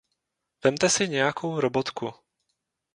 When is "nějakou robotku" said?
1.07-2.13